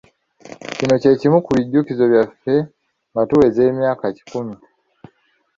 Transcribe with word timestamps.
Kino 0.77 0.93
kye 1.01 1.11
kimu 1.19 1.39
ku 1.45 1.51
bijjukizo 1.57 2.03
byaffe 2.11 2.53
nga 3.11 3.21
tuweza 3.29 3.59
emyaka 3.69 4.05
kikumi. 4.15 4.55